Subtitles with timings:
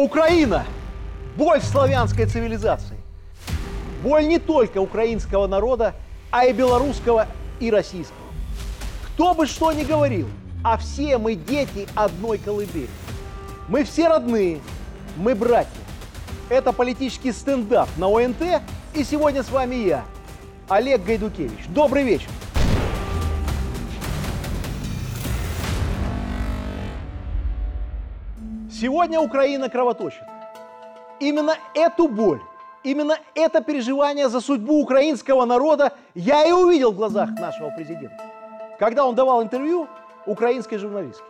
[0.00, 0.64] Украина–
[1.36, 2.96] боль славянской цивилизации.
[4.02, 5.94] Боль не только украинского народа,
[6.30, 7.26] а и белорусского
[7.60, 8.16] и российского.
[9.08, 10.26] Кто бы что ни говорил,
[10.64, 12.88] а все мы дети одной колыбели.
[13.68, 14.60] Мы все родные,
[15.16, 15.70] мы братья.
[16.48, 18.62] Это политический стендап на ОНТ,
[18.94, 20.04] и сегодня с вами я,
[20.70, 21.66] Олег Гайдукевич.
[21.68, 22.30] Добрый вечер.
[28.80, 30.22] Сегодня Украина кровоточит.
[31.18, 32.40] Именно эту боль,
[32.82, 38.24] именно это переживание за судьбу украинского народа я и увидел в глазах нашего президента,
[38.78, 39.86] когда он давал интервью
[40.24, 41.24] украинской журналистке.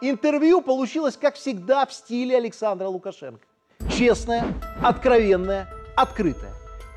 [0.00, 3.44] Интервью получилось, как всегда, в стиле Александра Лукашенко.
[3.90, 4.44] Честное,
[4.80, 6.52] откровенное, открытое.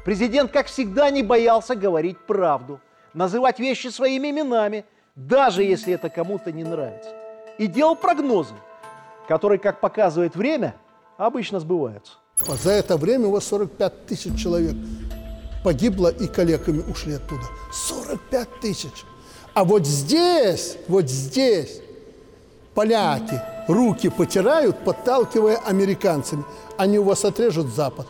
[0.05, 2.79] Президент, как всегда, не боялся говорить правду,
[3.15, 7.09] называть вещи своими именами, даже если это кому-то не нравится.
[7.57, 8.53] И делал прогнозы–
[9.27, 10.75] которые, как показывает время,
[11.17, 12.13] обычно сбываются.
[12.63, 14.75] За это время у вас 45 тысяч человек
[15.63, 17.43] погибло и коллегами ушли оттуда.
[17.71, 19.05] 45 тысяч.
[19.53, 21.81] А вот здесь, вот здесь
[22.73, 26.43] поляки руки потирают, подталкивая американцами.
[26.77, 28.07] Они у вас отрежут Запад.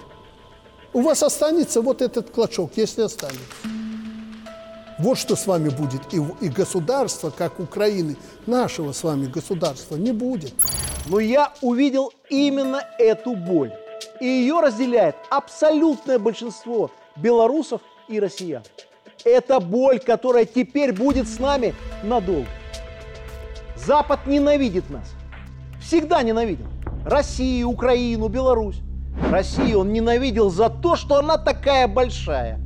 [0.93, 3.39] У вас останется вот этот клочок, если останется.
[5.01, 6.13] Вот что с вами будет.
[6.13, 10.53] И, и государства, как Украины, нашего с вами государства, не будет.
[11.07, 13.73] Но я увидел именно эту боль.
[14.19, 18.61] И ее разделяет абсолютное большинство белорусов и россиян.
[19.25, 22.47] Это боль, которая теперь будет с нами надолго.
[23.75, 25.13] Запад ненавидит нас.
[25.81, 26.67] Всегда ненавидел.
[27.05, 28.81] Россию, Украину, Беларусь.
[29.31, 32.59] Россию он ненавидел за то, что она такая большая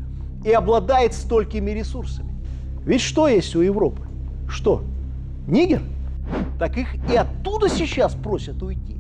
[0.46, 2.32] и обладает столькими ресурсами.
[2.86, 4.04] Ведь что есть у Европы?
[4.48, 4.84] Что?
[5.48, 5.82] Нигер?
[6.60, 8.96] Так их и оттуда сейчас просят уйти.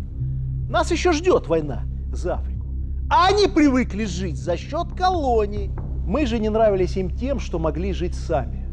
[0.70, 2.66] Нас еще ждет война за Африку.
[3.10, 5.70] А они привыкли жить за счет колоний.
[6.08, 8.68] Мы же не нравились им тем, что могли жить сами.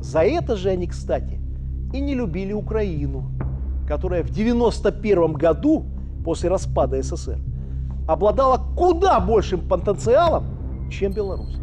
[0.00, 1.40] За это же они, кстати,
[1.92, 3.32] и не любили Украину,
[3.88, 5.86] которая в 91 году,
[6.24, 7.38] после распада СССР,
[8.06, 10.44] обладала куда большим потенциалом,
[10.90, 11.61] чем Беларусь.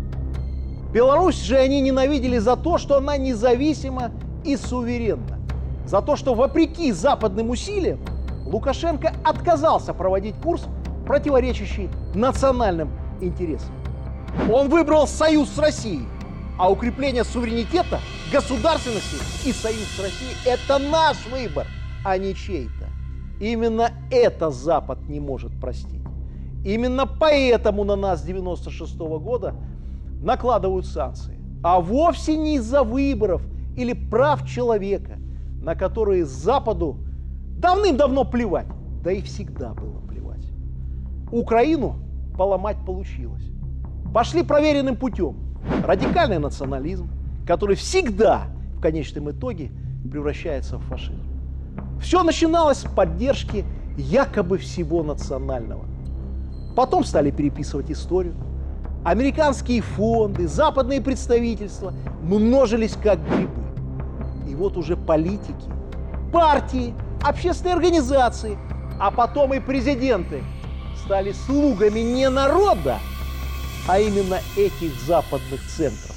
[0.91, 4.11] Беларусь же они ненавидели за то, что она независима
[4.43, 5.39] и суверенна.
[5.85, 7.99] За то, что вопреки западным усилиям
[8.45, 10.65] Лукашенко отказался проводить курс,
[11.05, 12.91] противоречащий национальным
[13.21, 13.71] интересам.
[14.51, 16.07] Он выбрал союз с Россией,
[16.57, 17.99] а укрепление суверенитета,
[18.31, 19.17] государственности
[19.47, 21.67] и союз с Россией– это наш выбор,
[22.03, 22.87] а не чей-то.
[23.39, 26.03] Именно это Запад не может простить.
[26.65, 29.55] Именно поэтому на нас с 96 -го года
[30.21, 33.41] накладывают санкции, а вовсе не из-за выборов
[33.75, 35.17] или прав человека,
[35.61, 36.97] на которые Западу
[37.57, 38.67] давным-давно плевать,
[39.03, 40.45] да и всегда было плевать.
[41.31, 41.95] Украину
[42.37, 43.43] поломать получилось.
[44.13, 45.35] Пошли проверенным путем.
[45.85, 47.09] Радикальный национализм,
[47.45, 49.71] который всегда в конечном итоге
[50.09, 51.23] превращается в фашизм.
[52.01, 53.65] Все начиналось с поддержки
[53.97, 55.83] якобы всего национального.
[56.75, 58.35] Потом стали переписывать историю–
[59.03, 63.61] Американские фонды, западные представительства множились как грибы.
[64.47, 65.71] И вот уже политики,
[66.33, 68.57] партии, общественные организации,
[68.99, 70.43] а потом и президенты
[71.05, 72.99] стали слугами не народа,
[73.87, 76.15] а именно этих западных центров.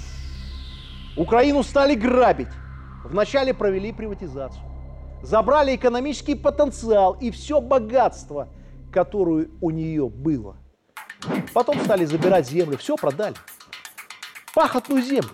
[1.17, 2.49] Украину стали грабить.
[3.05, 4.63] Вначале провели приватизацию.
[5.23, 8.49] Забрали экономический потенциал и все богатство,
[8.91, 10.57] которое у нее было.
[11.53, 13.37] Потом стали забирать землю, все продали.
[14.55, 15.31] Пахотную землю,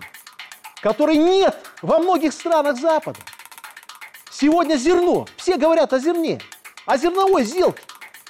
[0.81, 3.19] которой нет во многих странах Запада.
[4.31, 5.27] Сегодня зерно.
[5.35, 6.39] Все говорят о зерне,
[6.85, 7.83] о зерновой сделке.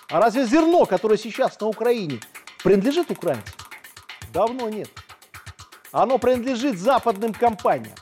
[0.10, 2.20] А разве зерно, которое сейчас на Украине,
[2.64, 3.54] принадлежит украинцам?
[4.34, 4.90] Давно нет.
[5.92, 7.96] Оно принадлежит западным компаниям.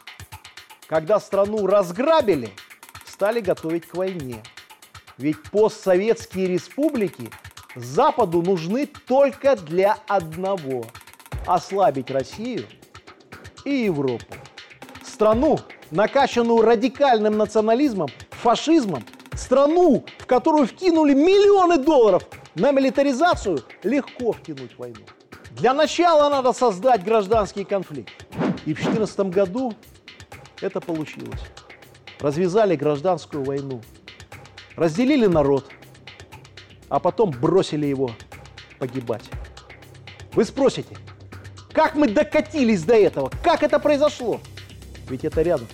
[0.87, 2.53] Когда страну разграбили,
[3.05, 4.41] стали готовить к войне.
[5.17, 7.29] Ведь постсоветские республики–
[7.77, 10.85] Западу нужны только для одного–
[11.45, 12.65] ослабить Россию
[13.65, 14.25] и Европу.
[15.03, 15.59] Страну,
[15.91, 19.03] накачанную радикальным национализмом, фашизмом,
[19.35, 22.23] страну, в которую вкинули миллионы долларов
[22.55, 25.05] на милитаризацию, легко втянуть войну.
[25.51, 28.11] Для начала надо создать гражданский конфликт.
[28.65, 29.73] И в 2014 году
[30.61, 31.41] это получилось.
[32.19, 33.81] Развязали гражданскую войну,
[34.75, 35.65] разделили народ–
[36.89, 38.11] а потом бросили его
[38.79, 39.23] погибать.
[40.33, 40.95] Вы спросите,
[41.71, 43.31] как мы докатились до этого?
[43.43, 44.39] Как это произошло?
[45.09, 45.67] Ведь это рядом.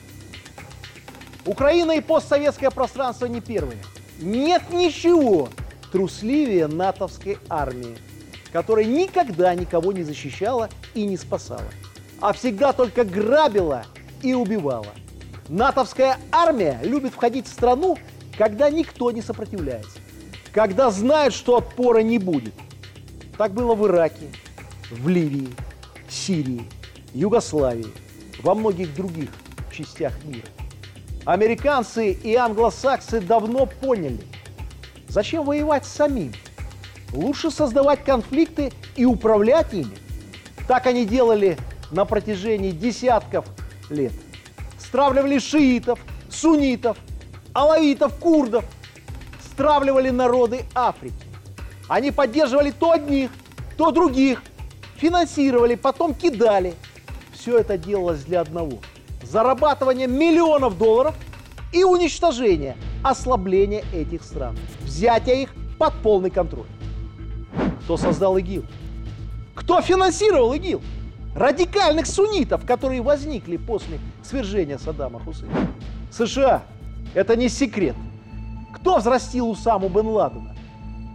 [1.45, 3.80] Украина и постсоветское пространство не первые.
[4.19, 5.50] Нет ничего
[5.92, 7.98] трусливее натовской армии,
[8.51, 11.65] которая никогда никого не защищала и не спасала,
[12.21, 13.86] а всегда только грабила
[14.21, 14.94] и убивала.
[15.50, 17.98] Натовская армия любит входить в страну,
[18.38, 20.00] когда никто не сопротивляется,
[20.53, 22.53] когда знают, что отпора не будет.
[23.38, 24.27] Так было в Ираке,
[24.91, 25.50] в Ливии,
[26.07, 26.69] Сирии,
[27.13, 27.91] Югославии,
[28.41, 29.29] во многих других
[29.71, 30.47] частях мира.
[31.25, 34.21] Американцы и англосаксы давно поняли,
[35.07, 36.33] зачем воевать самим.
[37.13, 39.95] Лучше создавать конфликты и управлять ими.
[40.67, 41.57] Так они делали
[41.91, 43.45] на протяжении десятков
[43.89, 44.13] лет.
[44.77, 46.97] Стравливали шиитов, суннитов,
[47.53, 48.65] алавитов, курдов.
[49.53, 51.13] Стравливали народы Африки.
[51.88, 53.29] Они поддерживали то одних,
[53.77, 54.41] то других,
[54.95, 56.73] финансировали, потом кидали.
[57.33, 58.79] Все это делалось для одного–
[59.23, 61.13] зарабатывания миллионов долларов
[61.71, 66.65] и уничтожения, ослабления этих стран, взятия их под полный контроль.
[67.83, 68.65] Кто создал ИГИЛ?
[69.53, 70.81] Кто финансировал ИГИЛ?
[71.35, 75.67] Радикальных суннитов, которые возникли после свержения Саддама Хусейна.
[76.11, 76.63] США.
[77.13, 77.95] Это не секрет.
[78.74, 80.56] Кто взрастил Усаму бен Ладена,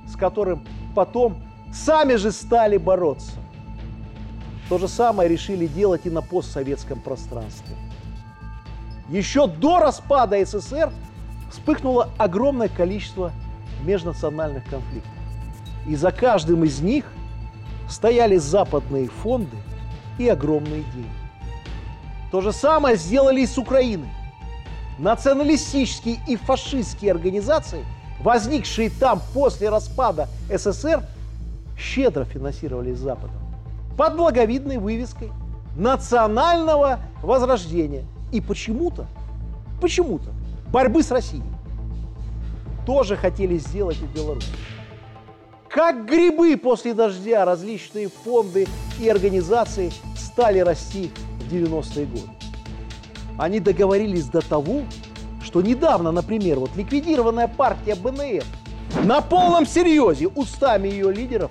[0.06, 0.64] с которым
[0.94, 3.32] потом сами же стали бороться?
[4.68, 7.74] То же самое решили делать и на постсоветском пространстве.
[9.08, 10.92] Еще до распада СССР
[11.50, 13.32] вспыхнуло огромное количество
[13.84, 15.12] межнациональных конфликтов.
[15.86, 17.06] И за каждым из них
[17.88, 19.56] стояли западные фонды
[20.18, 21.08] и огромные деньги.
[22.30, 24.10] То же самое сделали и с Украиной.
[24.98, 27.84] Националистические и фашистские организации,
[28.20, 31.02] возникшие там после распада СССР,
[31.78, 33.36] щедро финансировались Западом
[33.96, 35.30] под благовидной вывеской
[35.76, 39.06] национального возрождения– и почему-то,
[39.80, 40.30] почему-то
[40.70, 41.42] борьбы с Россией
[42.86, 44.48] тоже хотели сделать и в Беларуси.
[45.68, 48.66] Как грибы после дождя различные фонды
[48.98, 51.10] и организации стали расти
[51.40, 52.37] в 90-е годы.
[53.38, 54.82] Они договорились до того,
[55.42, 58.44] что недавно, например, вот ликвидированная партия БНР
[59.04, 61.50] на полном серьезе устами ее лидеров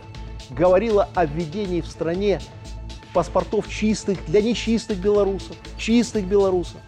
[0.49, 2.41] говорила о введении в стране
[3.13, 6.81] паспортов чистых для нечистых белорусов, чистых белорусов.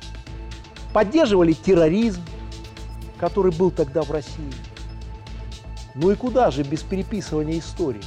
[0.93, 2.21] Поддерживали терроризм,
[3.19, 4.53] который был тогда в России.
[5.95, 8.03] Ну и куда же без переписывания истории?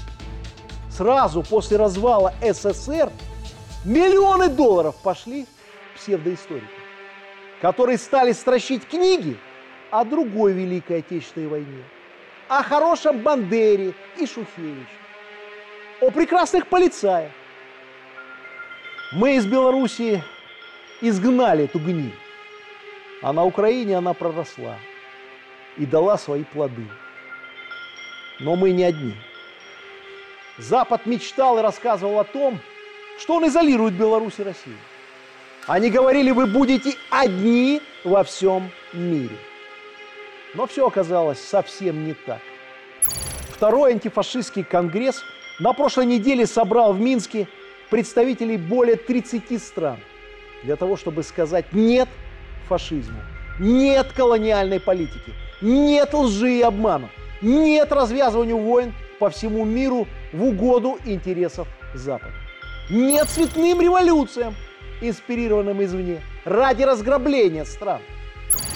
[0.90, 3.10] Сразу после развала СССР
[3.84, 5.46] миллионы долларов пошли
[5.96, 6.68] псевдоисторикам,
[7.62, 9.38] которые стали стращить книги
[9.92, 11.84] о другой Великой Отечественной войне,
[12.48, 14.84] о хорошем Бандере и Шухевиче,
[16.00, 17.30] о прекрасных полицаях,
[19.12, 20.24] мы из Белоруссии
[21.00, 22.16] изгнали эту гниль,
[23.22, 24.76] а на Украине она проросла
[25.76, 26.88] и дала свои плоды.
[28.40, 29.14] Но мы не одни.
[30.58, 32.58] Запад мечтал и рассказывал о том,
[33.20, 34.78] что он изолирует Беларусь и Россию.
[35.66, 39.36] Они говорили, вы будете одни во всем мире.
[40.54, 42.40] Но все оказалось совсем не так.
[43.50, 45.22] Второй антифашистский конгресс
[45.60, 47.46] на прошлой неделе собрал в Минске
[47.90, 49.98] представителей более 30 стран
[50.64, 52.08] для того, чтобы сказать «нет»
[52.68, 53.20] фашизму,
[53.60, 57.08] «нет» колониальной политике, «нет» лжи и обману,
[57.40, 62.32] «нет» развязыванию войн по всему миру в угоду интересов Запада.
[62.90, 64.54] Нет цветным революциям,
[65.08, 68.00] инспирированным извне, ради разграбления стран.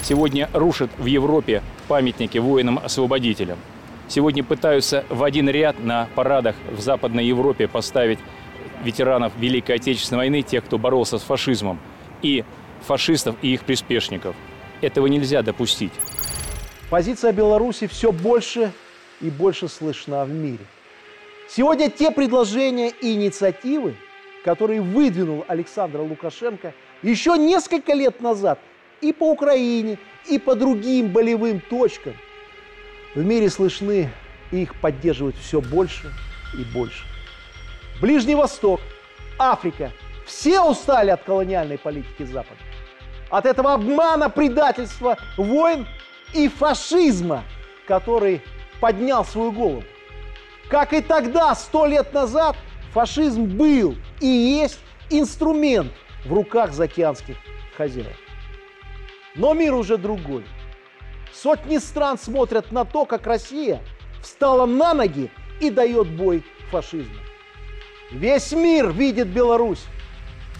[0.01, 3.57] Сегодня рушат в Европе памятники воинам-освободителям.
[4.07, 8.19] Сегодня пытаются в один ряд на парадах в Западной Европе поставить
[8.83, 11.79] ветеранов Великой Отечественной войны, тех, кто боролся с фашизмом,
[12.21, 12.43] и
[12.85, 14.35] фашистов и их приспешников.
[14.81, 15.91] Этого нельзя допустить.
[16.89, 18.71] Позиция Беларуси все больше
[19.19, 20.65] и больше слышна в мире.
[21.49, 23.95] Сегодня те предложения и инициативы,
[24.47, 28.59] которые выдвинул Александр Лукашенко еще несколько лет назад
[29.01, 32.13] и по Украине, и по другим болевым точкам,
[33.13, 34.09] в мире слышны
[34.53, 36.13] и их поддерживают все больше
[36.57, 37.03] и больше.
[37.99, 38.79] Ближний Восток,
[39.37, 39.91] Африка.
[40.25, 42.61] Все устали от колониальной политики Запада.
[43.29, 45.85] От этого обмана, предательства, войн
[46.33, 47.43] и фашизма,
[47.85, 48.41] который
[48.79, 49.83] поднял свою голову.
[50.69, 52.55] Как и тогда, сто лет назад,
[52.93, 54.79] фашизм был и есть
[55.09, 55.91] инструмент
[56.25, 57.37] в руках заокеанских
[57.75, 58.17] хозяев.
[59.35, 60.43] Но мир уже другой.
[61.33, 63.81] Сотни стран смотрят на то, как Россия
[64.21, 65.29] встала на ноги
[65.61, 67.19] и дает бой фашизму.
[68.11, 69.83] Весь мир видит Беларусь,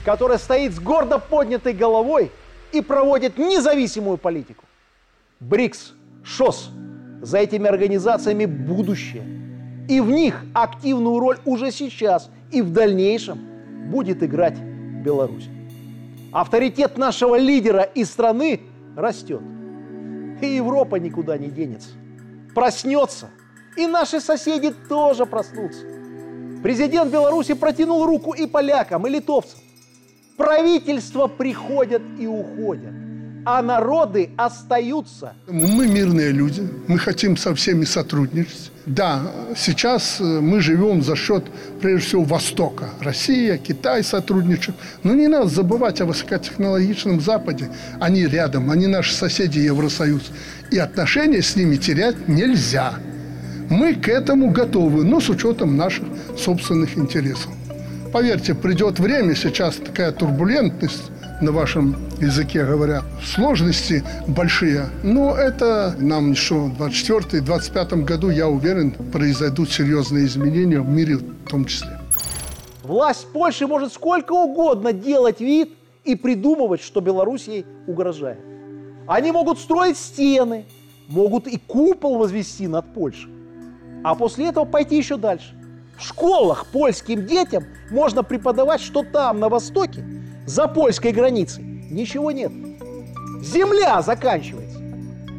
[0.05, 2.31] которая стоит с гордо поднятой головой
[2.71, 4.65] и проводит независимую политику.
[5.39, 5.93] БРИКС,
[6.23, 6.71] ШОС,
[7.21, 9.36] За этими организациями будущее.
[9.87, 13.39] И в них активную роль уже сейчас и в дальнейшем
[13.89, 15.47] будет играть Беларусь.
[16.31, 18.61] Авторитет нашего лидера и страны
[18.95, 19.41] растет.
[20.41, 21.89] И Европа никуда не денется.
[22.53, 23.29] Проснется.
[23.77, 25.85] И наши соседи тоже проснутся.
[26.63, 29.59] Президент Беларуси протянул руку и полякам, и литовцам.
[30.35, 33.06] Правительства приходят и уходят
[33.45, 35.33] а народы остаются.
[35.47, 38.71] Мы мирные люди, мы хотим со всеми сотрудничать.
[38.85, 39.21] Да,
[39.57, 41.43] сейчас э, мы живем за счет,
[41.81, 42.89] прежде всего, Востока.
[43.01, 44.77] Россия, Китай сотрудничают.
[45.03, 47.69] Но не надо забывать о высокотехнологичном Западе.
[47.99, 50.31] Они рядом, они наши соседи Евросоюз.
[50.71, 52.93] И отношения с ними терять нельзя.
[53.69, 56.05] Мы к этому готовы, но с учетом наших
[56.37, 57.51] собственных интересов.
[58.13, 64.87] Поверьте, придет время, сейчас такая турбулентность, на вашем языке говоря, сложности большие.
[65.03, 71.49] Но это нам еще в 2024-2025 году, я уверен, произойдут серьезные изменения в мире в
[71.49, 71.99] том числе.
[72.83, 75.73] Власть Польши может сколько угодно делать вид
[76.05, 78.39] и придумывать, что Беларусь ей угрожает.
[79.07, 80.65] Они могут строить стены,
[81.07, 83.29] могут и купол возвести над Польшей.
[84.03, 85.53] А после этого пойти еще дальше.
[85.97, 90.03] В школах польским детям можно преподавать, что там, на Востоке,
[90.47, 92.51] за польской границей ничего нет.
[93.41, 94.79] Земля заканчивается.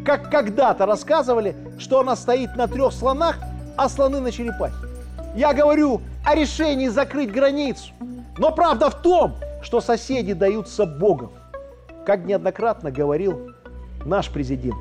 [0.04, 3.38] Как когда-то рассказывали, что она стоит на трех слонах,
[3.76, 4.74] а слоны на черепахе.
[5.34, 7.92] Я говорю о решении закрыть границу.
[8.36, 11.32] Но правда в том, что соседи даются Богом,
[12.04, 13.50] как неоднократно говорил
[14.04, 14.76] наш президент.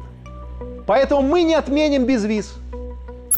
[0.86, 2.53] Поэтому мы не отменим безвиз.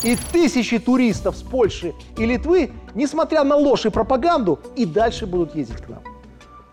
[0.04, 5.56] И тысячи туристов с Польши и Литвы, несмотря на ложь и пропаганду, и дальше будут
[5.56, 6.09] ездить к нам.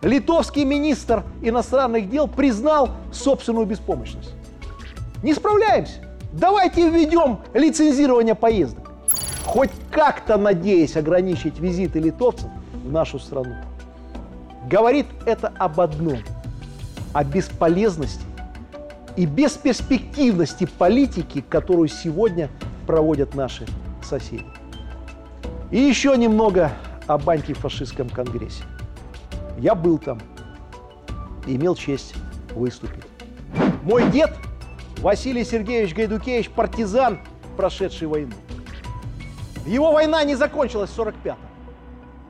[0.03, 4.33] Литовский министр иностранных дел признал собственную беспомощность.
[5.23, 5.95] Не справляемся.
[6.33, 8.93] Давайте введем лицензирование поездок.
[9.45, 12.51] Хоть как-то надеясь ограничить визиты литовцев
[12.85, 13.55] в нашу страну.
[14.71, 16.19] Говорит это об одном.
[17.15, 18.21] О бесполезности
[19.17, 22.51] и бесперспективности политики, которую сегодня
[22.87, 23.67] проводят наши
[24.03, 24.45] соседи.
[25.71, 26.73] И еще немного
[27.07, 28.63] об антифашистском конгрессе.
[29.59, 30.21] Я был там
[31.47, 32.15] и имел честь
[32.55, 33.05] выступить.
[33.83, 34.31] Мой дед
[34.99, 37.21] Василий Сергеевич Гайдукевич– партизан,
[37.57, 38.35] прошедший войну.
[39.65, 41.37] Его война не закончилась в 45-м.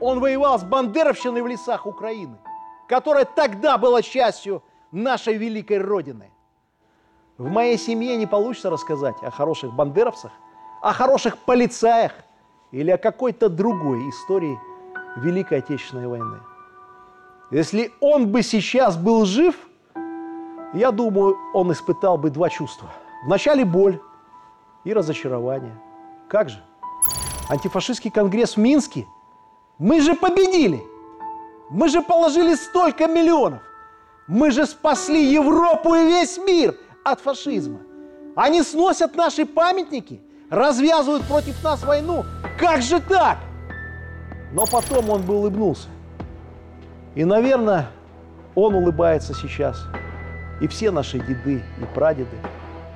[0.01, 2.37] Он воевал с бандеровщиной в лесах Украины,
[2.89, 6.31] которая тогда была частью нашей великой Родины.
[7.39, 10.33] В моей семье не получится рассказать о хороших бандеровцах,
[10.81, 12.13] о хороших полицаях
[12.71, 14.59] или о какой-то другой истории
[15.17, 16.39] Великой Отечественной войны.
[17.51, 19.55] Если он бы сейчас был жив,
[20.75, 22.91] я думаю, он испытал бы два чувства.
[23.25, 24.01] Вначале боль
[24.85, 25.73] и разочарование.
[26.29, 26.63] Как же?
[27.49, 29.07] Антифашистский конгресс в Минске?
[29.79, 30.83] Мы же победили!
[31.71, 33.61] Мы же положили столько миллионов!
[34.27, 36.75] Мы же спасли Европу и весь мир
[37.05, 37.79] от фашизма!
[38.35, 42.25] Они сносят наши памятники, развязывают против нас войну.
[42.59, 43.39] Как же так?
[44.53, 45.89] Но потом он бы улыбнулся.
[47.17, 47.89] И, наверное,
[48.55, 49.83] он улыбается сейчас.
[50.61, 52.37] И все наши деды и прадеды,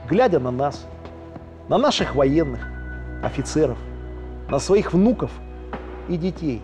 [0.08, 0.86] глядя на нас,
[1.68, 2.60] на наших военных,
[3.24, 3.78] офицеров,
[4.48, 5.30] на своих внуков
[6.06, 6.62] и детей.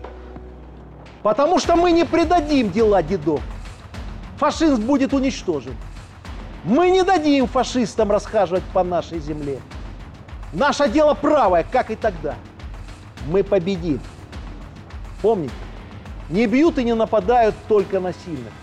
[1.23, 3.41] Потому что мы не предадим дела дедов.
[4.37, 5.73] Фашизм будет уничтожен.
[6.63, 9.59] Мы не дадим фашистам расхаживать по нашей земле.
[10.53, 12.35] Наше дело правое, как и тогда.
[13.27, 13.99] Мы победим.
[15.23, 15.53] Помните,
[16.29, 18.53] не бьют и не нападают только на сильных,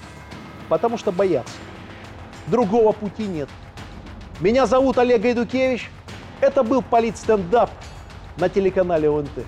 [0.68, 1.54] потому что боятся.
[2.46, 3.48] Другого пути нет.
[4.40, 5.90] Меня зовут Олег Гайдукевич.
[6.40, 7.70] Это был политстендап
[8.36, 9.46] на телеканале ОНТ.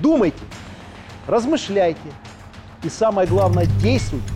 [0.00, 0.42] Думайте,
[1.26, 2.00] размышляйте
[2.82, 4.32] и самое главное, действуйте.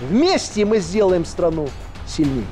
[0.00, 1.68] Вместе мы сделаем страну
[2.06, 2.44] сильнее.